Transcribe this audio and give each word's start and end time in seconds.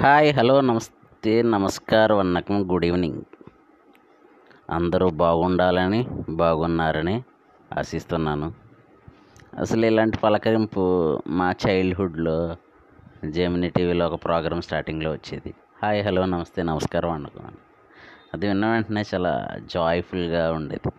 Hi 0.00 0.34
hello 0.34 0.60
నమస్తే 0.60 1.42
నమస్కారం 1.42 2.18
వన్నకం 2.18 2.72
good 2.72 2.84
evening. 2.84 3.22
అందరూ 4.70 5.10
బాగుండాలని 5.10 6.06
బాగున్నారని 6.30 7.22
ఆశిస్తున్నాను. 7.78 8.52
అసలు 9.58 9.86
ఇలాంటి 9.86 10.18
పలకరింపు 10.18 10.82
మా 11.28 11.54
చైల్డ్హుడ్లో 11.66 12.56
జెమినీ 13.30 13.68
టీవీలో 13.68 14.06
ఒక 14.06 14.24
ప్రోగ్రామ్ 14.24 14.62
స్టార్టింగ్లో 14.62 15.10
వచ్చేది. 15.10 15.54
హాయ్ 15.82 16.04
హలో 16.04 16.24
నమస్తే 16.24 16.62
నమస్కారం 16.62 17.10
అనుకున్నాను 17.10 17.60
అది 18.34 18.46
విన్న 18.48 18.66
వెంటనే 18.66 19.04
చాలా 19.14 19.48
జాయ్ఫుల్గా 19.74 20.52
ఉండేది. 20.52 20.92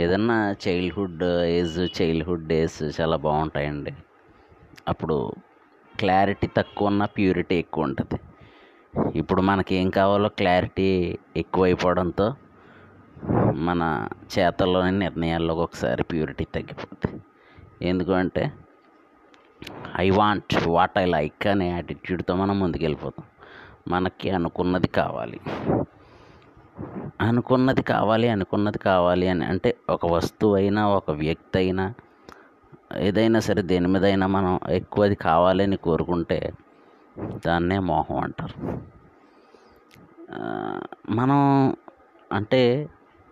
ఏదన్నా 0.00 0.56
చైల్డ్హుడ్ 0.68 1.24
ఏజ్ 1.24 2.02
చైల్డ్హుడ్ 2.02 2.46
డేస్ 2.46 3.00
చాలా 3.00 3.16
బాగుంటాయండి. 3.16 3.94
అప్పుడు 4.88 5.32
క్లారిటీ 5.98 6.46
తక్కువ 6.56 6.88
ఉన్న 6.88 7.04
ప్యూరిటీ 7.04 7.56
ఎక్కువ 7.56 7.84
ఉంటుంది 7.84 8.20
ఇప్పుడు 9.18 9.42
మనకి 9.42 9.74
ఏం 9.74 9.90
కావాలో 9.90 10.28
క్లారిటీ 10.28 11.18
ఎక్కువైపోవడంతో 11.36 12.34
మన 13.54 14.08
చేతల్లోని 14.38 14.98
నిర్ణయాల్లో 14.98 15.54
ఒకసారి 15.54 16.02
ప్యూరిటీ 16.02 16.44
తగ్గిపోతుంది 16.44 17.22
ఎందుకంటే 17.82 18.52
I 19.96 20.10
want 20.10 20.68
what 20.68 20.98
I 20.98 21.04
like 21.04 21.46
అనే 21.46 21.70
యాటిట్యూడ్తో 21.70 22.36
మనం 22.36 22.60
ముందుకెళ్ళిపోతాం. 22.60 23.26
మనకి 23.88 24.30
అనుకున్నది 24.30 24.88
కావాలి. 24.88 25.40
అనుకున్నది 27.20 27.82
కావాలి 27.82 28.28
అనుకున్నది 28.28 28.78
కావాలి 28.78 29.28
అని 29.28 29.44
అంటే 29.44 29.76
ఒక 29.90 30.06
వస్తువు 30.06 30.54
అయినా 30.54 30.88
ఒక 30.88 31.10
వ్యక్తి 31.10 31.58
అయినా 31.58 31.94
ఏదైనా 33.00 33.40
సరే 33.40 33.62
దేని 33.66 33.88
మీదైనా 33.88 34.26
మనం 34.30 34.54
ఎక్కువది 34.78 35.16
కావాలని 35.24 35.78
కోరుకుంటే 35.82 36.38
దాన్నే 37.44 37.78
మోహం 37.88 38.18
అంటారు. 38.18 38.56
మనం 41.18 41.40
అంటే 42.30 42.62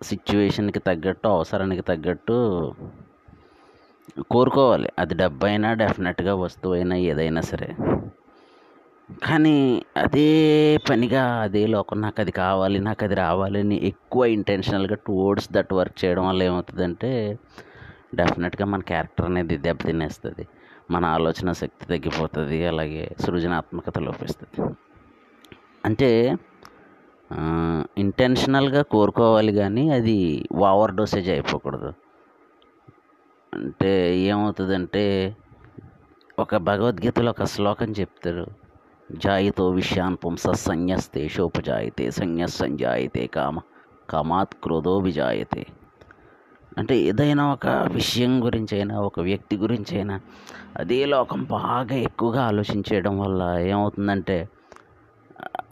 సిచ్యువేషన్కి 0.00 0.80
తగ్గట్టు 0.80 1.26
అవసరానికి 1.28 1.84
తగ్గట్టు 1.84 2.36
కోరుకోవాలి. 4.30 4.88
అది 4.98 5.14
డబ్బు 5.14 5.44
అయినా 5.46 5.70
డెఫినెట్గా 5.80 6.34
వస్తువు 6.42 6.74
అయినా 6.74 6.96
ఏదైనా 7.08 7.42
సరే. 7.50 7.68
కానీ 9.22 9.54
అదే 9.96 10.28
పనిగా 10.86 11.22
అదే 11.44 11.62
లోకం 11.66 11.98
నాకు 12.04 12.18
అది 12.20 12.32
కావాలి 12.38 12.78
నాకు 12.86 13.02
అది 13.04 13.16
రావాలని 13.16 13.76
ఎక్కువ 13.90 14.24
ఇంటెన్షనల్గా 14.36 14.96
టువర్డ్స్ 15.06 15.48
దట్ 15.52 15.72
వర్క్ 15.72 15.98
చేయడం 16.02 16.26
వల్ల 16.28 16.42
ఏమవుతుందంటే 16.42 17.10
డెఫినెట్గా 18.14 18.66
మన 18.66 18.80
క్యారెక్టర్ 18.80 19.26
అనేది 19.26 19.56
దెబ్బతినేస్తుంది 19.56 20.48
మన 20.90 21.04
ఆలోచన 21.04 21.52
శక్తి 21.52 21.84
తగ్గిపోతుంది 21.86 22.66
అలాగే 22.66 23.16
సృజనాత్మకత 23.20 23.98
లోపిస్తుంది. 23.98 24.74
అంటే 25.84 26.36
ఇంటెన్షనల్గా 27.98 28.82
కోరుకోవాలి 28.82 29.52
కానీ 29.52 29.90
అది 29.90 30.46
ఓవర్ 30.54 30.94
డోసేజ్ 30.94 31.28
అయిపోకూడదు. 31.30 31.92
అంటే 33.54 33.92
ఏమవుతుందంటే 34.18 35.36
ఒక 36.38 36.56
భగవద్గీతలో 36.56 37.30
ఒక 37.30 37.44
శ్లోకం 37.44 37.90
చెప్తారు. 37.92 38.46
జాయితో 39.12 39.70
విషయాన్ 39.70 40.16
పుంస 40.24 40.48
సంన్యస్తే 40.48 41.28
శోపజాయితే 41.28 42.10
సంన్య 42.10 42.46
సంజాయితే 42.46 43.26
కామ 43.26 43.60
కామాత్ 44.10 44.54
క్రోధో 44.54 44.98
విజాయితే. 44.98 45.66
అంటే 46.78 46.96
ఏదైనా 46.96 47.52
ఒక 47.52 47.66
విషయం 47.66 48.44
గురించి 48.44 48.76
అయినా 48.76 49.00
ఒక 49.00 49.20
వ్యక్తి 49.20 49.56
గురించి 49.56 49.96
అయినా 49.96 50.20
అదే 50.76 51.04
లోకం 51.04 51.44
బాగా 51.44 51.94
ఎక్కువగా 51.94 52.42
ఆలోచించేయడం 52.44 53.18
వల్ల 53.18 53.58
ఏమవుతుందంటే 53.58 54.48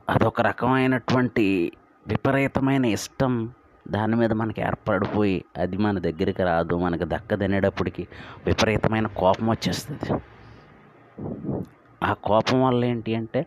అదొక 0.08 0.40
రకమైనటువంటి 0.40 1.72
విపరీతమైన 2.08 2.84
ఇష్టం 2.84 3.52
దాని 3.90 4.16
మీద 4.16 4.32
మనకి 4.32 4.60
ఏర్పడిపోయి 4.60 5.44
అది 5.56 5.76
మన 5.76 5.98
దగ్గరికి 5.98 6.42
రాదు 6.42 6.74
మనకు 6.74 7.04
దక్కదనేటప్పటికి 7.04 8.08
విపరీతమైన 8.46 9.06
కోపం 9.06 9.50
వచ్చేస్తుంది. 9.50 10.20
ఆ 12.02 12.12
కోపం 12.12 12.62
వల్ల 12.62 12.84
ఏంటి 12.84 13.14
అంటే 13.14 13.46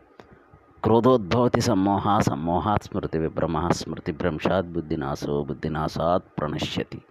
క్రోధోద్భవతి 0.84 1.62
సమ్మోహ 1.62 2.20
సమ్మోహాత్ 2.20 2.84
స్మృతి 2.84 3.18
విభ్రమ 3.18 3.70
స్మృతి 3.70 4.12
భ్రంశాత్ 4.12 4.68
బుద్ధినాశో 4.68 5.44
బుద్ధినాశాత్ 5.44 6.24
ప్రణశ్యతి. 6.40 7.02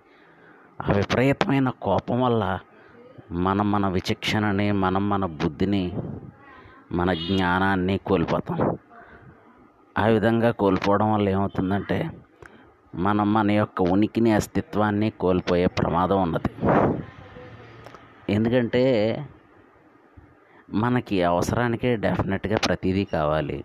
ఆ 0.81 0.93
విపరీతమైన 0.93 1.71
కోపం 1.71 2.23
వల్ల 2.23 2.59
మనం 3.33 3.71
మన 3.71 3.89
విచక్షణని 3.89 4.73
మనం 4.73 5.09
మన 5.09 5.27
బుద్ధిని 5.27 5.97
మన 6.93 7.15
జ్ఞానాన్ని 7.15 7.99
కోల్పోతాం. 7.99 8.79
ఆ 9.99 10.07
విధంగా 10.07 10.51
కోల్పోవడం 10.51 11.13
వల్ల 11.13 11.29
ఏమవుతుందంటే 11.29 12.11
మనం 12.95 13.33
మన 13.33 13.51
యొక్క 13.51 13.83
ఉనికిని 13.83 14.33
అస్తిత్వాన్ని 14.33 15.11
కోల్పోయే 15.11 15.67
ప్రమాదం 15.67 16.23
ఉన్నది. 16.23 16.53
ఎందుకంటే 18.33 18.83
మనకి 20.75 21.23
అవసరానికి 21.23 21.97
డెఫినెట్గా 21.97 22.57
ప్రతిదీ 22.57 23.05
కావాలి. 23.05 23.65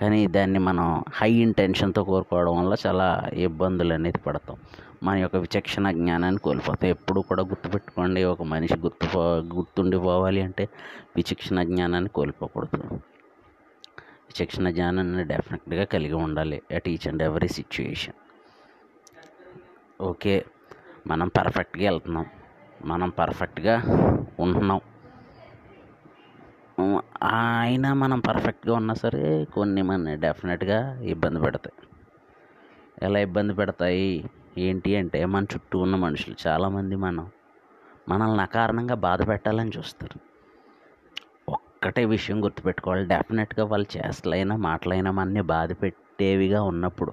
కానీ 0.00 0.26
దాన్ని 0.26 0.58
మనం 0.58 1.04
హై 1.14 1.32
ఇంటెన్షన్తో 1.32 2.04
కోరుకోవడం 2.04 2.58
వల్ల 2.58 2.74
చాలా 2.86 3.30
ఇబ్బందులు 3.34 3.92
అనేది 3.94 4.18
పడతాం. 4.18 4.56
మన 5.02 5.16
యొక్క 5.16 5.36
విచక్షణ 5.36 5.90
జ్ఞానాన్ని 5.90 6.40
కోల్పోతాం. 6.40 6.90
ఎప్పుడు 6.90 7.20
కూడా 7.20 7.42
గుర్తుపెట్టుకోండి 7.42 8.24
ఒక 8.24 8.42
మనిషి 8.42 8.76
గుర్తు 8.76 9.18
గుర్తుండిపోవాలి 9.54 10.42
అంటే 10.42 10.68
విచక్షణ 11.16 11.62
జ్ఞానాన్ని 11.62 12.10
కోల్పోకూడదు. 12.10 12.82
విచక్షణ 14.30 14.70
జ్ఞానాన్ని 14.70 15.24
డెఫినెట్గా 15.24 15.84
కలిగి 15.84 16.12
ఉండాలి 16.12 16.62
at 16.74 16.88
each 16.88 17.08
and 17.08 17.22
every 17.22 17.48
situation. 17.48 18.14
Okay 20.02 20.44
మనం 21.06 21.28
పర్ఫెక్ట్గా 21.28 21.90
వెళ్తున్నాం. 21.90 22.26
మనం 22.84 23.08
పర్ఫెక్ట్గా 23.08 23.74
ఉంటున్నాం. 24.40 24.80
అయినా 27.60 27.94
మనం 27.94 28.20
పర్ఫెక్ట్గా 28.20 28.74
ఉన్నా 28.74 28.94
సరే 28.94 29.44
కొన్ని 29.44 29.82
మన 29.82 30.14
డెఫినెట్గా 30.14 31.00
ఇబ్బంది 31.00 31.40
పెడతాయి. 31.40 31.86
ఎలా 33.02 33.18
ఇబ్బంది 33.18 33.54
పెడతాయి? 33.54 34.30
ఏంటి 34.58 34.96
అంటే 34.96 35.24
మన 35.24 35.44
చుట్టూ 35.44 35.78
ఉన్న 35.78 35.96
మనుషులు 35.96 36.36
చాలామంది 36.46 36.96
మనం 36.96 37.26
మనల్ని 38.08 38.42
అకారణంగా 38.42 38.94
బాధ 38.94 39.28
పెట్టాలని 39.28 39.72
చూస్తారు. 39.78 40.18
ఒక్కటే 41.50 42.04
విషయం 42.04 42.44
గుర్తుపెట్టుకోవాలి. 42.44 43.06
డెఫినెట్గా 43.06 43.64
వాళ్ళు 43.64 43.98
చేష్టలైనా 43.98 44.56
మాటలైనా 44.56 45.10
మనల్ని 45.10 45.40
బాధ 45.40 45.72
పెట్టేవిగా 45.72 46.62
ఉన్నప్పుడు 46.62 47.12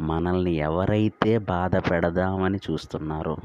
మనల్ని 0.00 0.50
ఎవరైతే 0.50 1.38
బాధ 1.38 1.76
పెడదామని 1.76 2.58
చూస్తున్నారో 2.70 3.36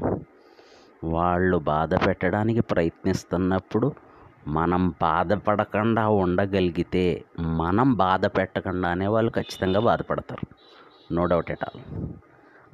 వాళ్ళు 1.04 1.58
బాధ 1.58 1.94
పెట్టడానికి 1.94 2.60
ప్రయత్నిస్తున్నప్పుడు 2.60 4.05
మనం 4.46 4.94
బాధపడకుండా 5.02 6.08
ఉండగలిగితే 6.08 7.24
మనం 7.40 7.94
బాధ 7.94 8.26
పెట్టకుండానే 8.26 9.06
వాళ్ళు 9.06 9.30
ఖచ్చితంగా 9.30 9.80
బాధపడతారు. 9.80 10.46
నో 11.14 11.26
డౌట్ 11.26 11.50
ఎట్ 11.50 11.64
ఆల్ 11.64 11.80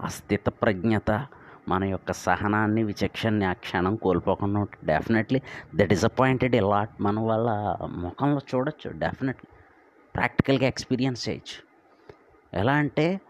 ఆ 0.02 0.08
ప్రజ్ఞత 0.48 1.26
మన 1.68 1.84
యొక్క 1.84 2.12
సహనాన్ని 2.12 2.82
విచక్షణని 2.82 3.44
ఆ 3.44 3.52
క్షణం 3.52 3.96
కోల్పోకుండా 3.96 4.66
డెఫినెట్లీ 4.84 5.40
ద 5.74 5.82
డిసప్పాయింటెడ్ 5.82 6.56
ఇలాట్ 6.56 6.90
మన 7.00 7.20
వాళ్ళ 7.20 7.76
ముఖంలో 7.88 8.40
చూడొచ్చు 8.54 8.90
డెఫినెట్లీ 8.90 9.48
ప్రాక్టికల్గా 10.14 10.66
ఎక్స్పీరియన్స్ 10.66 11.28
చేయొచ్చు. 11.28 11.72
ఎలా 12.58 12.72
అంటే 12.72 13.20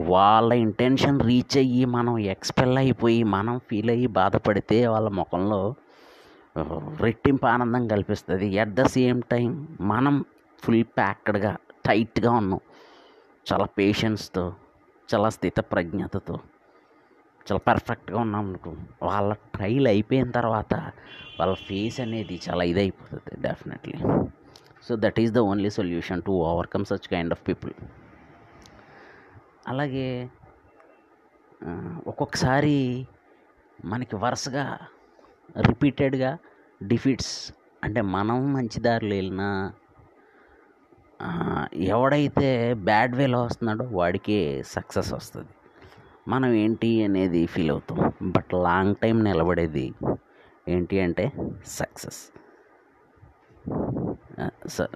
వాళ్ళ 0.00 0.52
ఇంటెన్షన్ 0.52 1.20
రీచ్ 1.20 1.58
అయ్యి 1.58 1.84
మనం 1.84 2.18
ఎక్స్పెల్ 2.18 2.78
అయిపోయి 2.78 3.22
మనం 3.22 3.58
ఫీల్ 3.58 3.90
అయ్యి 3.90 4.06
బాధపడితే 4.06 4.86
వాళ్ళ 4.86 5.08
ముఖంలో 5.08 5.74
రెట్టింపు 7.04 7.46
ఆనందం 7.46 7.82
కల్పిస్తుంది. 7.88 8.46
ఎట్ 8.62 8.74
ద 8.80 8.84
సేమ్ 8.96 9.20
టైం 9.32 9.50
మనం 9.92 10.14
ఫుల్ 10.64 10.84
ప్యాక్డ్గా 10.98 11.52
టైట్గా 11.88 12.30
ఉన్నాం. 12.40 12.60
చాలా 13.50 13.66
పేషెన్స్తో 13.80 14.44
చాలా 15.08 15.28
స్థిత 15.36 15.58
ప్రజ్ఞతతో 15.72 16.36
చాలా 17.46 17.60
పర్ఫెక్ట్గా 17.68 18.18
ఉన్నాం 18.20 18.44
అనుకో 18.48 18.70
వాళ్ళ 19.08 19.30
ట్రైల్ 19.54 19.86
అయిపోయిన 19.92 20.28
తర్వాత 20.38 20.74
వాళ్ళ 21.38 21.54
ఫేస్ 21.68 21.98
అనేది 22.04 22.36
చాలా 22.46 22.64
ఇదైపోతుంది 22.64 23.36
definitely 23.46 23.98
so 24.86 24.94
that 25.04 25.20
is 25.22 25.32
the 25.36 25.42
only 25.50 25.70
solution 25.78 26.22
to 26.26 26.32
overcome 26.50 26.84
such 26.90 27.06
kind 27.14 27.32
of 27.36 27.42
people 27.48 27.72
అలాగే 29.72 30.08
ఒక్కొక్కసారి 32.10 32.76
మనకి 33.84 34.16
వరుసగా 34.16 34.66
రిపీటెడ్గా 35.56 36.38
డిఫీట్స్. 36.80 37.52
అంటే 37.84 38.00
మనం 38.00 38.52
మంచి 38.52 38.80
దారిలో 38.80 39.14
వెళ్ళినా 39.14 39.48
ఎవడైతే 41.74 42.48
బ్యాడ్ 42.74 43.14
వేలో 43.16 43.38
వస్తున్నాడో 43.42 43.84
వాడికి 43.90 44.36
సక్సెస్ 44.66 45.12
వస్తుంది. 45.12 45.52
మనం 46.28 46.50
ఏంటి 46.52 46.90
అనేది 47.04 47.40
ఫీల్ 47.46 47.70
అవుతాం. 47.70 47.98
బట్ 48.22 48.50
లాంగ్ 48.54 48.96
టైం 49.02 49.16
నిలబడేది 49.24 49.86
ఏంటి 50.68 50.96
అంటే 51.00 51.24
సక్సెస్. 51.66 52.20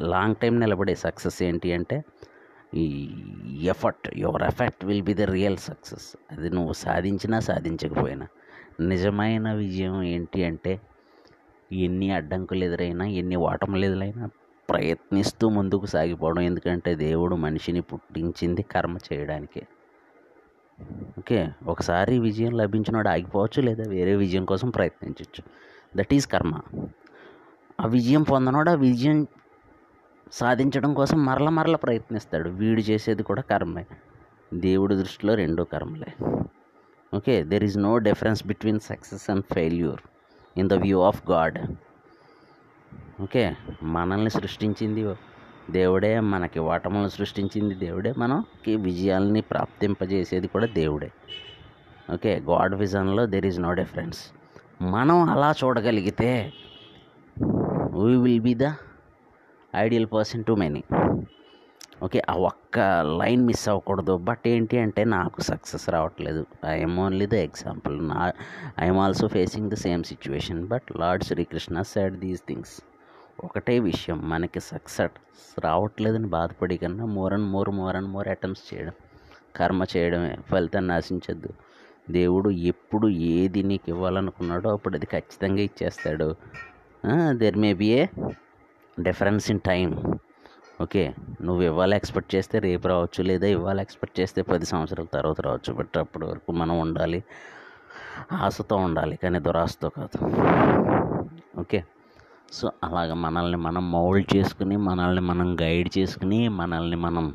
లాంగ్ 0.00 0.36
టైం 0.36 0.54
నిలబడే 0.60 0.94
సక్సెస్ 0.94 1.38
ఏంటి 1.42 1.72
అంటే 1.72 1.96
ఈ 2.74 2.84
effort 3.62 4.06
your 4.18 4.42
effort 4.42 4.84
will 4.84 5.02
be 5.02 5.14
the 5.14 5.20
real 5.20 5.58
success. 5.58 6.16
అది 6.32 6.50
నువ్వు 6.50 6.72
సాధించినా 6.72 7.40
సాధించకపోయినా. 7.40 8.26
నిజమైన 8.80 9.52
విజయం 9.52 10.02
ఏంటి 10.02 10.44
అంటే 10.44 10.80
ఎన్ని 11.72 12.10
అడ్డంకులు 12.10 12.64
ఎదురైనా 12.64 13.04
ఎన్ని 13.04 13.36
ఓటములు 13.36 13.84
ఎదురైనా 13.84 14.28
ప్రయత్నిస్తూ 14.70 15.48
ముందుకు 15.48 15.86
సాగిపోవడం. 15.86 16.42
ఎందుకంటే 16.42 16.94
దేవుడు 16.94 17.34
మనిషిని 17.34 17.80
పుట్టించింది 17.80 18.62
కర్మ 18.62 18.98
చేయడానికే. 19.12 19.62
ఓకే? 21.18 21.48
ఒకసారి 21.66 22.18
విజయం 22.18 22.56
లభించినోడు 22.56 23.08
ఆగిపోవచ్చు 23.08 23.62
లేదా 23.62 23.84
వేరే 23.88 24.16
విజయం 24.16 24.44
కోసం 24.44 24.70
ప్రయత్నించవచ్చు 24.70 25.44
దట్ 25.96 26.14
ఈజ్ 26.14 26.26
కర్మ. 26.26 26.60
ఆ 27.80 27.86
విజయం 27.86 28.22
పొందనోడు 28.22 28.70
ఆ 28.70 28.74
విజయం 28.74 29.26
సాధించడం 30.32 30.94
కోసం 30.94 31.24
మరల 31.24 31.48
మరల 31.48 31.76
ప్రయత్నిస్తాడు. 31.76 32.50
వీడు 32.50 32.80
చేసేది 32.80 33.22
కూడా 33.22 33.42
కర్మే. 33.42 33.86
దేవుడి 34.54 34.96
దృష్టిలో 34.96 35.34
రెండో 35.34 35.64
కర్మలే. 35.64 36.42
Okay 37.12 37.42
there 37.42 37.64
is 37.64 37.78
no 37.78 37.98
difference 37.98 38.46
between 38.46 38.80
success 38.80 39.30
and 39.30 39.44
failure 39.54 40.00
in 40.56 40.68
the 40.68 40.72
view 40.74 41.02
of 41.02 41.30
God 41.30 41.58
okay 43.22 43.56
మనల్ని 43.82 44.30
సృష్టించింది 44.30 45.02
దేవుడే 45.70 46.20
మనకి 46.20 46.58
ఓటములను 46.58 47.08
సృష్టించింది 47.08 47.74
దేవుడే 47.74 48.12
మనకి 48.12 48.76
విజయాల్ని 48.76 49.40
ప్రాప్తింపజేసేది 49.40 50.48
కూడా 50.48 50.66
దేవుడే. 50.66 51.10
ఓకే 52.14 52.40
గాడ్ 52.40 52.74
విజన్లో 52.74 53.26
దెర్ 53.26 53.46
ఈజ్ 53.46 53.60
నో 53.60 53.72
డిఫరెన్స్ 53.72 54.20
మనం 54.82 55.28
అలా 55.28 55.54
చూడగలిగితే 55.64 56.30
we 57.96 58.16
will 58.16 58.40
be 58.40 58.54
the 58.54 58.68
ideal 59.74 60.06
person 60.06 60.44
to 60.44 60.52
many 60.52 60.82
okay 62.06 62.20
ఆ 62.30 62.34
ఒక్క 62.50 62.78
లైన్ 63.20 63.42
మిస్ 63.48 63.64
అవ్వకూడదు. 63.72 64.14
బట్ 64.28 64.44
ఏంటి 64.52 64.76
అంటే 64.78 65.02
నాకు 65.16 65.40
సక్సెస్ 65.50 65.84
రావట్లేదు. 65.90 66.42
ఐఎమ్ 66.74 66.96
ఓన్లీ 66.98 67.26
ద 67.26 67.36
ఎగ్జాంపుల్ 67.48 67.96
నా 68.08 68.20
I'm 68.84 69.00
also 69.04 69.26
facing 69.28 69.70
the 69.70 69.78
same 69.84 70.02
situation 70.10 70.62
but 70.72 70.88
lord 71.02 71.24
Srikrishna 71.24 71.82
said 71.92 72.16
these 72.24 72.42
things 72.48 72.74
ఒకటే 73.44 73.74
విషయం 73.88 74.18
మనకి 74.28 74.60
సక్సెస్ 74.60 75.18
రావట్లేదని 75.64 76.28
బాధపడి 76.28 76.76
కన్నా 76.76 77.04
more 77.16 77.34
and 77.34 77.48
more 77.54 77.70
more 77.80 77.96
and 77.96 78.08
more 78.08 78.28
attempts 78.28 78.66
చేయడం. 78.70 78.94
కర్మ 79.56 79.82
చేయడమే 79.94 80.32
ఫలితాన్ని 80.50 80.92
ఆశించద్దు. 80.92 81.50
దేవుడు 82.10 82.50
ఎప్పుడు 82.72 83.06
ఏది 83.08 83.62
నీకు 83.62 83.86
ఇవ్వాలనుకున్నాడో 83.88 84.68
అప్పుడు 84.72 84.96
అది 84.96 85.06
ఖచ్చితంగా 85.06 85.62
ఇచ్చేస్తాడు. 85.62 86.28
There 87.42 87.58
may 87.64 87.70
be 87.74 87.88
a 88.00 88.02
difference 88.96 89.46
in 89.50 89.62
time 89.70 89.88
okay 90.80 91.14
నువ్వు 91.42 91.62
ఇవ్వాలి 91.62 91.96
ఎక్స్పెక్ట్ 91.96 92.34
చేస్తే 92.34 92.58
రేపు 92.58 92.88
రావచ్చు 92.88 93.22
లేదా 93.22 93.46
ఇవ్వాలి 93.46 93.82
ఎక్స్పెక్ట్ 93.82 94.20
చేస్తే 94.20 94.42
పది 94.42 94.66
సంవత్సరాల 94.66 95.06
తర్వాత 95.06 95.40
రావచ్చు 95.40 95.72
బట్ 95.72 95.96
అప్పటి 95.98 96.24
వరకు 96.24 96.52
మనం 96.52 96.78
ఉండాలి 96.78 97.22
ఆశతో 98.32 98.76
ఉండాలి 98.76 99.16
కానీ 99.16 99.38
దురాశతో 99.38 99.88
కాదు. 99.88 100.18
ఓకే 101.60 101.84
సో 102.52 102.70
అలాగ 102.84 103.12
మనల్ని 103.12 103.56
మనం 103.56 103.92
మౌల్డ్ 103.92 104.36
చేసుకుని 104.36 104.76
మనల్ని 104.76 105.20
మనం 105.20 105.56
గైడ్ 105.62 105.98
చేసుకుని 105.98 106.48
మనల్ని 106.48 106.96
మనం 106.96 107.26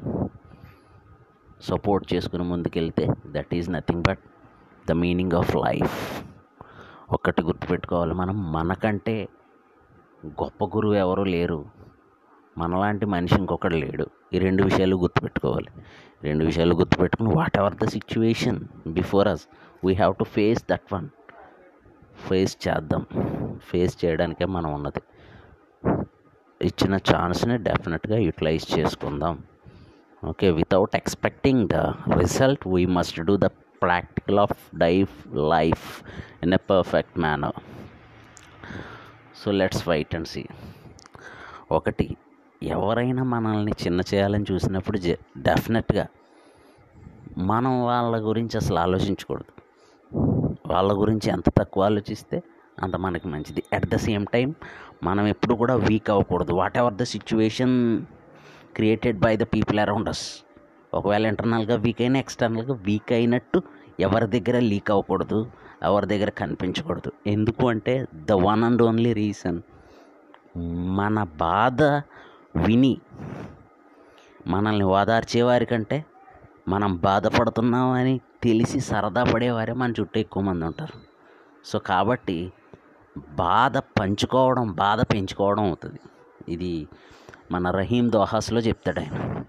సపోర్ట్ 1.69 2.13
చేసుకుని 2.13 2.43
ముందుకెళ్తే 2.43 3.07
that 3.27 3.53
is 3.55 3.69
nothing 3.69 4.03
but 4.09 4.19
the 4.89 4.91
meaning 4.91 5.33
of 5.33 5.55
life. 5.55 6.23
ఒక్కటి 7.11 7.41
గుర్తుపెట్టుకోవాలి 7.41 8.13
మనం 8.13 8.51
మనకంటే 8.51 9.27
గొప్ప 10.25 10.65
గురువు 10.65 10.93
ఎవరు 10.93 11.23
లేరు. 11.23 11.65
మనలాంటి 12.57 13.05
మనిషి 13.05 13.35
ఇంకొకడు 13.35 13.75
లేడు. 13.75 14.07
ఈ 14.33 14.39
రెండు 14.39 14.63
విషయాలు 14.63 14.95
గుర్తుపెట్టుకోవాలి. 14.95 15.71
రెండు 16.23 16.45
విషయాలు 16.45 16.75
గుర్తుపెట్టుకుని 16.75 17.29
whatever 17.57 17.75
the 17.75 17.87
situation 17.87 18.59
before 18.87 19.27
us 19.27 19.47
we 19.85 19.93
have 19.93 20.15
to 20.15 20.23
face 20.23 20.63
that 20.71 20.93
one 20.93 21.09
face 22.29 22.57
చేద్దాం. 22.67 23.05
ఫేస్ 23.69 24.05
చేయడానికే 24.05 24.45
మనం 24.45 24.73
ఉన్నది. 24.73 25.01
ఇచ్చిన 26.61 26.95
ఛాన్స్ని 26.95 27.57
డెఫినెట్గా 27.57 28.17
యూటిలైజ్ 28.17 28.79
చేసుకుందాం. 28.79 29.43
Okay 30.25 30.51
without 30.51 30.95
expecting 30.95 31.67
the 31.67 31.73
result 32.19 32.67
we 32.67 32.85
must 32.85 33.19
do 33.21 33.37
the 33.37 33.49
practical 33.83 34.39
of 34.39 34.77
డైఫ్ 34.77 35.27
life 35.33 36.03
in 36.43 36.53
a 36.53 36.61
perfect 36.69 37.19
manner 37.19 37.59
so 39.35 39.51
let's 39.51 39.87
wait 39.89 40.15
and 40.15 40.27
see 40.27 40.45
ఒకటి 41.71 42.17
ఎవరైనా 42.63 43.23
మనల్ని 43.23 43.71
చిన్న 43.85 44.01
చేయాలని 44.13 44.45
చూసినప్పుడు 44.51 44.97
డెఫినెట్గా 45.37 46.07
మనం 47.37 47.83
వాళ్ళ 47.83 48.27
గురించి 48.27 48.57
అసలు 48.57 48.79
ఆలోచించకూడదు. 48.79 49.51
వాళ్ళ 50.67 51.01
గురించి 51.01 51.31
ఎంత 51.31 51.49
తక్కువ 51.49 51.83
ఆలోచిస్తే 51.83 52.43
అంత 52.83 52.95
మనకి 52.95 53.27
మంచిది. 53.27 53.63
అట్ 53.73 53.87
ద 53.87 53.95
సేమ్ 53.95 54.25
టైం 54.33 54.55
మనం 55.03 55.27
ఎప్పుడు 55.27 55.55
కూడా 55.55 55.75
వీక్ 55.75 56.09
అవ్వకూడదు. 56.09 56.53
Whatever 56.77 56.93
the 56.93 57.03
situation 57.03 58.05
created 58.75 59.19
by 59.19 59.37
the 59.37 59.43
people 59.43 59.79
around 59.79 60.09
us 60.09 60.43
ఒకవేళ 60.93 61.25
ఇంటర్నల్గా 61.25 61.75
వీక్ 61.75 62.01
అయినా 62.01 62.19
ఎక్స్టర్నల్గా 62.19 62.73
వీక్ 62.73 63.11
అయినట్టు 63.11 63.61
ఎవరి 63.99 64.39
దగ్గర 64.39 64.59
లీక్ 64.59 64.91
అవ్వకూడదు. 64.91 65.51
ఎవరి 65.83 66.05
దగ్గర 66.05 66.29
కనిపించకూడదు. 66.29 67.11
ఎందుకు 67.27 67.69
అంటే 67.69 68.05
the 68.15 68.31
one 68.31 68.63
and 68.63 68.81
only 68.81 69.13
reason 69.13 69.61
మన 70.95 71.23
బాధ 71.23 71.83
విని 72.65 72.97
మనల్ని 74.47 74.85
ఓదార్చేవారి 74.85 75.65
కంటే 75.65 76.05
మనం 76.67 76.97
బాధపడుతున్నామని 76.97 78.21
తెలిసి 78.43 78.79
సరదా 78.79 79.23
పడేవారే 79.23 79.73
మన 79.73 79.91
చుట్టూ 79.91 80.19
ఎక్కువ 80.19 80.43
మంది 80.43 80.65
ఉంటారు. 80.65 80.93
సో 81.65 81.79
కాబట్టి 81.79 82.53
బాధ 83.17 83.77
పంచుకోవడం 83.77 84.71
బాధ 84.71 85.01
పెంచుకోవడం 85.01 85.63
అవుతుంది. 85.63 85.99
ఇది 86.49 86.87
మన 87.51 87.71
రహీం 87.71 88.11
దోహాస్లో 88.11 88.59
చెప్తాడు 88.59 88.99
ఆయన. 88.99 89.43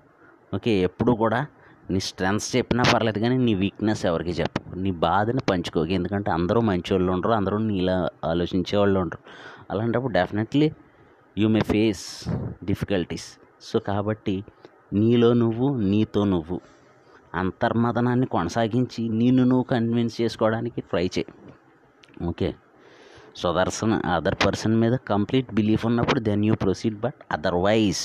ఓకే 0.55 0.71
ఎప్పుడు 0.71 1.13
కూడా 1.13 1.47
నీ 1.91 2.01
స్ట్రెంగ్స్ 2.01 2.57
చెప్పినా 2.57 2.85
పర్లేదు 2.95 3.19
కానీ 3.19 3.39
నీ 3.39 3.55
వీక్నెస్ 3.55 4.07
ఎవరికి 4.07 4.31
చెప్పు. 4.31 4.77
నీ 4.77 4.91
బాధని 4.91 5.41
పంచుకోకు. 5.51 5.87
ఎందుకంటే 5.87 6.31
అందరూ 6.31 6.61
మంచి 6.61 6.93
వాళ్ళు 6.93 7.13
ఉండరు 7.13 7.33
అందరూ 7.33 7.59
నీలా 7.59 8.09
ఆలోచించే 8.25 8.79
వాళ్ళు 8.79 9.01
ఉండరు. 9.01 9.19
అలాంటప్పుడు 9.71 10.13
definitely 10.13 10.73
you 11.38 11.49
may 11.49 11.61
face 11.70 12.05
difficulties 12.64 13.29
so 13.62 13.79
కాబట్టి 13.88 14.37
నీలో 14.93 15.33
నువ్వు 15.33 15.66
నీతో 15.85 16.25
నువ్వు 16.25 16.57
అంతర్మదనాన్ని 17.35 18.26
కొనసాగించి 18.26 19.02
నిన్ను 19.18 19.45
నువ్వు 19.45 19.64
కన్విన్స్ 19.64 20.16
చేసుకోవడానికి 20.21 20.80
ట్రై 20.80 21.04
చేయి. 21.07 21.26
ఓకే 22.28 22.49
సుదర్శన్ 23.37 23.95
అదర్ 24.12 24.37
పర్సన్ 24.45 24.76
మీద 24.76 24.95
కంప్లీట్ 25.11 25.50
బిలీఫ్ 25.54 25.85
ఉన్నప్పుడు 25.87 26.21
then 26.21 26.45
you 26.45 26.54
proceed 26.54 26.97
but 27.00 27.21
otherwise 27.33 28.02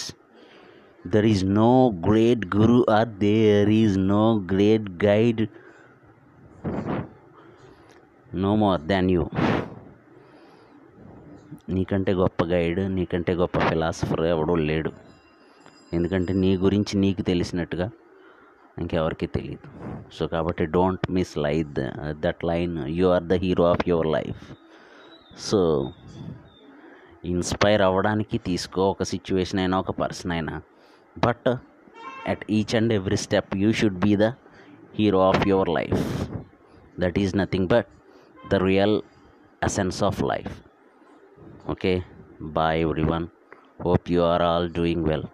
there 1.05 1.25
is 1.25 1.45
no 1.53 1.71
great 2.07 2.45
guru 2.55 2.79
or 2.89 3.09
there 3.23 3.69
is 3.79 3.97
no 4.11 4.23
great 4.53 4.89
guide 5.05 5.41
no 8.35 8.55
more 8.55 8.81
than 8.93 9.09
you 9.11 9.23
నీకంటే 11.70 12.13
గొప్ప 12.13 12.43
గైడ్ 12.43 12.79
నీకంటే 12.96 13.34
గొప్ప 13.36 13.58
ఫిలాసఫర్ 13.60 14.22
ఎవడూ 14.22 14.55
లేడు. 14.55 14.91
ఎందుకంటే 15.93 16.34
నీ 16.34 16.58
గురించి 16.58 16.93
నీకు 16.98 17.22
తెలిసినట్టుగా 17.22 17.88
ఇంకెవరికి 18.79 19.27
తెలియదు 19.27 19.67
సో 20.13 20.27
కాబట్టి 20.27 20.65
don't 20.65 21.12
miss 21.12 21.34
light 21.38 21.79
that 22.25 22.41
line 22.46 22.74
you 22.98 23.08
are 23.08 23.24
the 23.24 23.34
hero 23.34 23.65
of 23.72 23.84
your 23.89 24.08
life. 24.08 24.41
So 25.38 25.60
inspire 27.25 27.82
అవ్వడానికి 27.82 28.38
తీసుకో 28.38 28.82
ఒక 28.93 29.03
సిచ్యువేషన్ 29.03 29.60
అయినా 29.60 29.79
ఒక 29.79 29.91
పర్సన్ 29.91 30.32
అయినా. 30.32 30.55
But 31.25 31.50
at 32.27 32.43
each 32.58 32.75
and 32.75 32.93
every 32.93 33.17
step 33.25 33.55
you 33.58 33.72
should 33.72 34.00
be 34.05 34.15
the 34.15 34.27
hero 35.00 35.22
of 35.29 35.48
your 35.48 35.70
life. 35.70 36.03
That 37.00 37.20
is 37.20 37.34
nothing 37.38 37.67
but 37.67 37.89
the 38.51 38.62
real 38.70 39.01
essence 39.63 40.03
of 40.03 40.22
life. 40.34 40.53
Okay 41.72 42.03
bye 42.39 42.79
everyone. 42.82 43.29
Hope 43.82 44.10
you 44.10 44.24
are 44.24 44.41
all 44.41 44.67
doing 44.70 45.03
well 45.03 45.25